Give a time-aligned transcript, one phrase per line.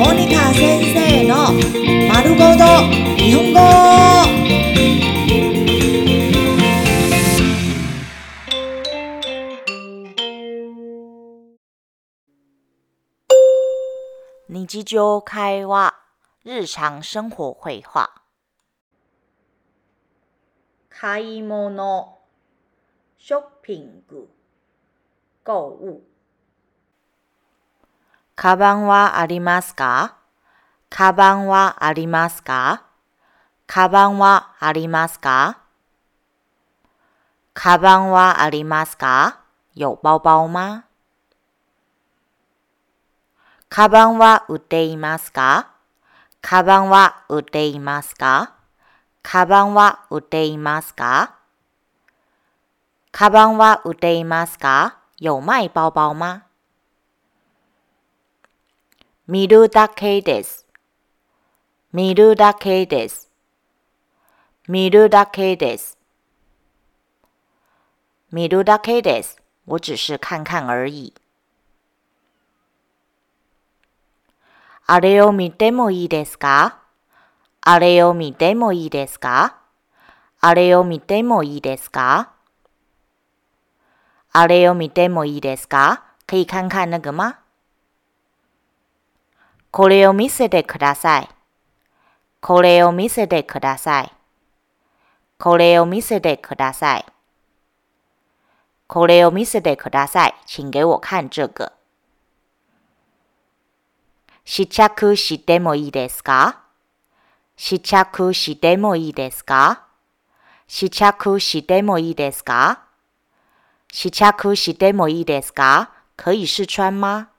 [0.00, 1.52] モニカ先生の
[2.08, 2.64] 丸ごと
[3.16, 3.60] 日本語
[14.48, 15.94] 日常会話
[16.44, 18.10] 日常生活会話
[20.88, 22.16] 買い物
[23.18, 24.30] ショッピング
[25.44, 26.09] 購物
[28.41, 30.15] カバンはありますか？
[30.89, 32.81] カバンはありますか？
[33.67, 35.59] カバンはありますか？
[37.53, 39.41] カバンはありますか？
[39.75, 40.85] 有包包吗
[43.69, 45.69] カバンは売っていますか？
[46.41, 48.55] カバンは売っていますか？
[49.21, 51.35] カバンは売っていますか？
[53.11, 54.97] カバンは売っていますか？
[55.19, 56.41] 有卖包包吗
[59.27, 60.65] 見るだけです。
[61.93, 63.29] 見るだけです。
[64.67, 65.97] 見るだけです。
[68.31, 69.37] 見るだけです。
[69.65, 71.13] 我只是看看而已。
[74.87, 76.79] あれを見てもいいですか？
[77.61, 79.57] あれを見てもいいですか？
[80.41, 82.31] あれを見てもいいですか？
[84.33, 86.01] あれを見てもいいですか？
[86.25, 87.40] 可以看看那个吗？
[89.71, 91.29] これを見せてください。
[92.41, 94.11] これを見せてください。
[95.39, 97.05] これを見せてください。
[98.87, 100.35] これを見せてください。
[100.45, 101.71] 请给我看这个。
[104.43, 106.57] 試着してもいいですか？
[107.55, 109.85] 試着してもいいですか？
[110.67, 112.83] 試着してもいいですか？
[113.93, 115.91] 試着してもいいですか？
[116.17, 117.30] 可以试穿吗？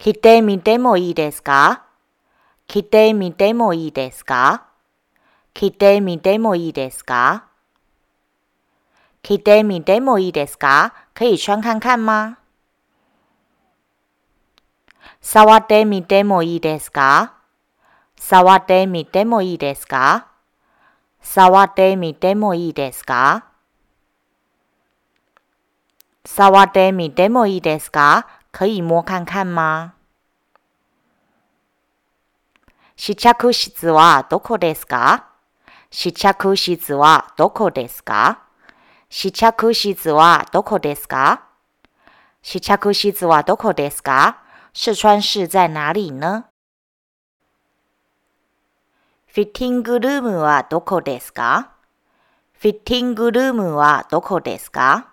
[0.00, 1.82] 着てみてもいいですか？
[2.68, 4.68] 着てみてもいいですか？
[5.54, 7.46] 着てみてもいいですか？
[9.22, 10.94] 着てみてもいいですか？
[11.14, 12.36] 可以穿看看吗？
[15.20, 17.34] 触ってみてもいいですか？
[18.14, 20.28] 触ってみてもいいですか？
[21.20, 23.46] 触ってみてもいいですか？
[26.24, 28.28] 触ってみてもいいですか？
[28.50, 29.92] 可以摸看看吗？
[33.00, 35.28] 試着室はどこですか？
[35.88, 38.42] 試着室はどこですか？
[39.08, 41.44] 試着室はどこですか？
[42.42, 44.42] 試着室はどこですか？
[44.72, 46.46] 試穿室在哪里呢？
[49.28, 51.70] フィッティングルームはどこですか？
[52.54, 55.06] フィッティングルームはどこですか？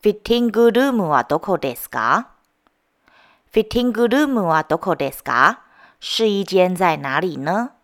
[0.00, 2.30] フィッティングルームはどこですか？
[3.52, 5.60] フィッティングルームはどこですか？
[6.06, 7.76] 试衣间在哪里呢？